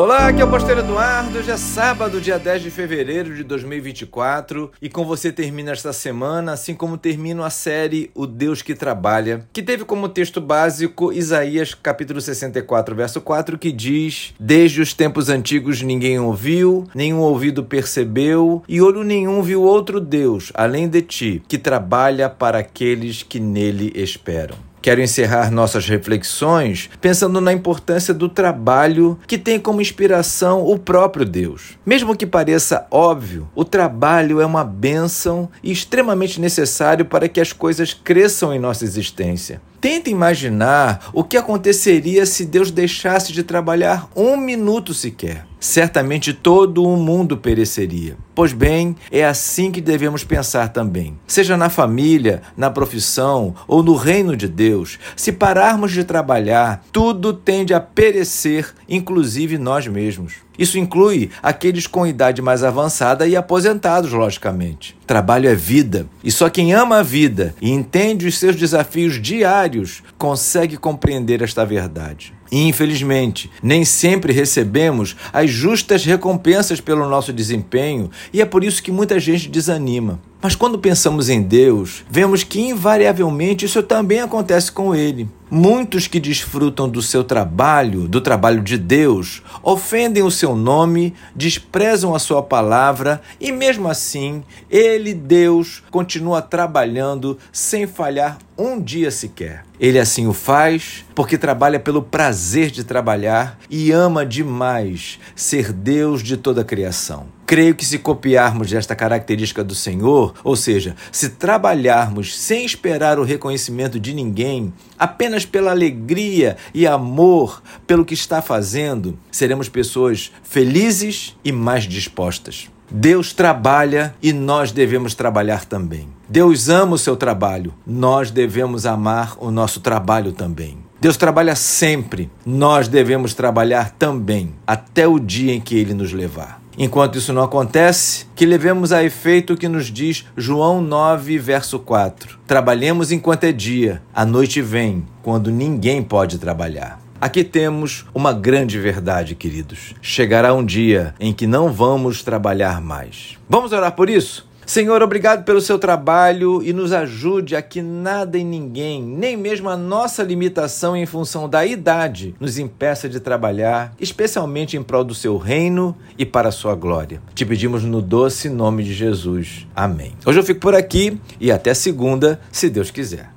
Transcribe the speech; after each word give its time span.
Olá, 0.00 0.28
aqui 0.28 0.40
é 0.40 0.44
o 0.46 0.50
Pastor 0.50 0.78
Eduardo. 0.78 1.38
Hoje 1.38 1.50
é 1.50 1.58
sábado, 1.58 2.22
dia 2.22 2.38
10 2.38 2.62
de 2.62 2.70
fevereiro 2.70 3.36
de 3.36 3.44
2024 3.44 4.72
e 4.80 4.88
com 4.88 5.04
você 5.04 5.30
termina 5.30 5.72
esta 5.72 5.92
semana, 5.92 6.52
assim 6.52 6.74
como 6.74 6.96
termino 6.96 7.44
a 7.44 7.50
série 7.50 8.10
O 8.14 8.26
Deus 8.26 8.62
que 8.62 8.74
Trabalha, 8.74 9.44
que 9.52 9.62
teve 9.62 9.84
como 9.84 10.08
texto 10.08 10.40
básico 10.40 11.12
Isaías 11.12 11.74
capítulo 11.74 12.18
64, 12.18 12.96
verso 12.96 13.20
4, 13.20 13.58
que 13.58 13.70
diz: 13.70 14.32
Desde 14.40 14.80
os 14.80 14.94
tempos 14.94 15.28
antigos 15.28 15.82
ninguém 15.82 16.18
ouviu, 16.18 16.88
nenhum 16.94 17.18
ouvido 17.18 17.62
percebeu 17.62 18.62
e 18.66 18.80
olho 18.80 19.04
nenhum 19.04 19.42
viu 19.42 19.62
outro 19.62 20.00
Deus 20.00 20.50
além 20.54 20.88
de 20.88 21.02
ti, 21.02 21.42
que 21.46 21.58
trabalha 21.58 22.30
para 22.30 22.60
aqueles 22.60 23.22
que 23.22 23.38
nele 23.38 23.92
esperam. 23.94 24.69
Quero 24.82 25.02
encerrar 25.02 25.50
nossas 25.50 25.86
reflexões 25.86 26.88
pensando 27.00 27.40
na 27.40 27.52
importância 27.52 28.14
do 28.14 28.28
trabalho 28.28 29.18
que 29.26 29.36
tem 29.36 29.60
como 29.60 29.82
inspiração 29.82 30.64
o 30.64 30.78
próprio 30.78 31.26
Deus. 31.26 31.78
Mesmo 31.84 32.16
que 32.16 32.26
pareça 32.26 32.86
óbvio, 32.90 33.48
o 33.54 33.64
trabalho 33.64 34.40
é 34.40 34.46
uma 34.46 34.64
bênção 34.64 35.50
e 35.62 35.70
extremamente 35.70 36.40
necessário 36.40 37.04
para 37.04 37.28
que 37.28 37.40
as 37.40 37.52
coisas 37.52 37.92
cresçam 37.92 38.54
em 38.54 38.58
nossa 38.58 38.84
existência. 38.84 39.60
Tenta 39.80 40.10
imaginar 40.10 41.10
o 41.12 41.24
que 41.24 41.36
aconteceria 41.36 42.26
se 42.26 42.44
Deus 42.44 42.70
deixasse 42.70 43.32
de 43.32 43.42
trabalhar 43.42 44.08
um 44.14 44.36
minuto 44.36 44.92
sequer. 44.92 45.46
Certamente 45.58 46.32
todo 46.32 46.84
o 46.84 46.96
mundo 46.96 47.36
pereceria. 47.36 48.16
Pois 48.40 48.54
bem, 48.54 48.96
é 49.12 49.22
assim 49.22 49.70
que 49.70 49.82
devemos 49.82 50.24
pensar 50.24 50.70
também. 50.70 51.18
Seja 51.26 51.58
na 51.58 51.68
família, 51.68 52.40
na 52.56 52.70
profissão 52.70 53.54
ou 53.68 53.82
no 53.82 53.94
reino 53.94 54.34
de 54.34 54.48
Deus, 54.48 54.98
se 55.14 55.30
pararmos 55.30 55.92
de 55.92 56.04
trabalhar, 56.04 56.82
tudo 56.90 57.34
tende 57.34 57.74
a 57.74 57.80
perecer, 57.80 58.72
inclusive 58.88 59.58
nós 59.58 59.86
mesmos. 59.86 60.36
Isso 60.58 60.78
inclui 60.78 61.30
aqueles 61.42 61.86
com 61.86 62.06
idade 62.06 62.40
mais 62.40 62.64
avançada 62.64 63.26
e 63.26 63.36
aposentados, 63.36 64.12
logicamente. 64.12 64.96
Trabalho 65.06 65.48
é 65.48 65.54
vida, 65.54 66.06
e 66.24 66.30
só 66.30 66.48
quem 66.48 66.72
ama 66.72 67.00
a 67.00 67.02
vida 67.02 67.54
e 67.60 67.70
entende 67.70 68.26
os 68.26 68.38
seus 68.38 68.56
desafios 68.56 69.20
diários 69.20 70.02
consegue 70.16 70.78
compreender 70.78 71.42
esta 71.42 71.64
verdade. 71.64 72.34
E, 72.52 72.66
infelizmente, 72.66 73.50
nem 73.62 73.84
sempre 73.84 74.32
recebemos 74.32 75.16
as 75.32 75.48
justas 75.48 76.04
recompensas 76.04 76.80
pelo 76.80 77.08
nosso 77.08 77.32
desempenho, 77.32 78.10
e 78.32 78.40
é 78.40 78.44
por 78.44 78.64
isso 78.64 78.82
que 78.82 78.92
muita 78.92 79.18
gente 79.18 79.48
desanima. 79.48 80.20
Mas 80.42 80.54
quando 80.54 80.78
pensamos 80.78 81.28
em 81.28 81.42
Deus, 81.42 82.02
vemos 82.08 82.42
que 82.42 82.60
invariavelmente 82.60 83.66
isso 83.66 83.82
também 83.82 84.20
acontece 84.20 84.72
com 84.72 84.94
Ele. 84.94 85.28
Muitos 85.50 86.06
que 86.06 86.20
desfrutam 86.20 86.88
do 86.88 87.02
seu 87.02 87.24
trabalho, 87.24 88.06
do 88.06 88.20
trabalho 88.20 88.62
de 88.62 88.78
Deus, 88.78 89.42
ofendem 89.62 90.22
o 90.22 90.30
seu 90.30 90.54
nome, 90.54 91.12
desprezam 91.34 92.14
a 92.14 92.18
sua 92.20 92.40
palavra 92.40 93.20
e, 93.40 93.50
mesmo 93.50 93.88
assim, 93.88 94.44
Ele, 94.70 95.12
Deus, 95.12 95.82
continua 95.90 96.40
trabalhando 96.40 97.36
sem 97.52 97.86
falhar 97.86 98.38
um 98.56 98.80
dia 98.80 99.10
sequer. 99.10 99.64
Ele 99.80 99.98
assim 99.98 100.26
o 100.26 100.34
faz 100.34 101.04
porque 101.14 101.38
trabalha 101.38 101.80
pelo 101.80 102.02
prazer 102.02 102.70
de 102.70 102.84
trabalhar 102.84 103.58
e 103.70 103.90
ama 103.90 104.26
demais 104.26 105.18
ser 105.34 105.72
Deus 105.72 106.22
de 106.22 106.36
toda 106.36 106.60
a 106.60 106.64
criação. 106.64 107.26
Creio 107.46 107.74
que 107.74 107.84
se 107.84 107.98
copiarmos 107.98 108.70
desta 108.70 108.94
característica 108.94 109.64
do 109.64 109.74
Senhor, 109.74 110.29
ou 110.42 110.56
seja, 110.56 110.96
se 111.10 111.30
trabalharmos 111.30 112.36
sem 112.36 112.64
esperar 112.64 113.18
o 113.18 113.24
reconhecimento 113.24 113.98
de 113.98 114.12
ninguém, 114.12 114.72
apenas 114.98 115.44
pela 115.44 115.70
alegria 115.70 116.56
e 116.74 116.86
amor 116.86 117.62
pelo 117.86 118.04
que 118.04 118.14
está 118.14 118.42
fazendo, 118.42 119.18
seremos 119.30 119.68
pessoas 119.68 120.32
felizes 120.42 121.36
e 121.44 121.52
mais 121.52 121.84
dispostas. 121.84 122.68
Deus 122.90 123.32
trabalha 123.32 124.14
e 124.20 124.32
nós 124.32 124.72
devemos 124.72 125.14
trabalhar 125.14 125.64
também. 125.64 126.08
Deus 126.28 126.68
ama 126.68 126.94
o 126.94 126.98
seu 126.98 127.16
trabalho, 127.16 127.72
nós 127.86 128.32
devemos 128.32 128.84
amar 128.84 129.36
o 129.38 129.50
nosso 129.50 129.80
trabalho 129.80 130.32
também. 130.32 130.78
Deus 131.00 131.16
trabalha 131.16 131.54
sempre, 131.54 132.30
nós 132.44 132.88
devemos 132.88 133.32
trabalhar 133.32 133.92
também, 133.92 134.54
até 134.66 135.06
o 135.06 135.18
dia 135.18 135.54
em 135.54 135.60
que 135.60 135.76
ele 135.76 135.94
nos 135.94 136.12
levar. 136.12 136.60
Enquanto 136.82 137.18
isso 137.18 137.34
não 137.34 137.42
acontece, 137.42 138.24
que 138.34 138.46
levemos 138.46 138.90
a 138.90 139.04
efeito 139.04 139.52
o 139.52 139.56
que 139.56 139.68
nos 139.68 139.92
diz 139.92 140.24
João 140.34 140.80
9, 140.80 141.36
verso 141.36 141.78
4. 141.78 142.38
Trabalhemos 142.46 143.12
enquanto 143.12 143.44
é 143.44 143.52
dia, 143.52 144.02
a 144.14 144.24
noite 144.24 144.62
vem, 144.62 145.04
quando 145.22 145.50
ninguém 145.50 146.02
pode 146.02 146.38
trabalhar. 146.38 146.98
Aqui 147.20 147.44
temos 147.44 148.06
uma 148.14 148.32
grande 148.32 148.78
verdade, 148.78 149.34
queridos. 149.34 149.94
Chegará 150.00 150.54
um 150.54 150.64
dia 150.64 151.14
em 151.20 151.34
que 151.34 151.46
não 151.46 151.70
vamos 151.70 152.22
trabalhar 152.22 152.80
mais. 152.80 153.36
Vamos 153.46 153.72
orar 153.72 153.92
por 153.92 154.08
isso? 154.08 154.48
Senhor, 154.64 155.02
obrigado 155.02 155.44
pelo 155.44 155.60
seu 155.60 155.78
trabalho 155.78 156.62
e 156.62 156.72
nos 156.72 156.92
ajude 156.92 157.56
a 157.56 157.62
que 157.62 157.82
nada 157.82 158.38
e 158.38 158.44
ninguém, 158.44 159.02
nem 159.02 159.36
mesmo 159.36 159.68
a 159.68 159.76
nossa 159.76 160.22
limitação 160.22 160.96
em 160.96 161.06
função 161.06 161.48
da 161.48 161.66
idade, 161.66 162.34
nos 162.38 162.58
impeça 162.58 163.08
de 163.08 163.18
trabalhar, 163.18 163.92
especialmente 163.98 164.76
em 164.76 164.82
prol 164.82 165.02
do 165.02 165.14
seu 165.14 165.36
reino 165.36 165.96
e 166.16 166.24
para 166.24 166.50
a 166.50 166.52
sua 166.52 166.74
glória. 166.74 167.20
Te 167.34 167.44
pedimos 167.44 167.82
no 167.82 168.00
doce 168.00 168.48
nome 168.48 168.84
de 168.84 168.94
Jesus. 168.94 169.66
Amém. 169.74 170.12
Hoje 170.24 170.38
eu 170.38 170.44
fico 170.44 170.60
por 170.60 170.74
aqui 170.74 171.20
e 171.40 171.50
até 171.50 171.74
segunda, 171.74 172.40
se 172.52 172.70
Deus 172.70 172.90
quiser. 172.90 173.28